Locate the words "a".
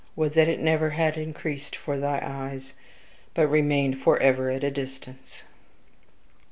4.63-4.71